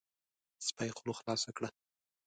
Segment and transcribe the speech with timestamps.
[0.67, 1.69] سپي خوله خلاصه کړه،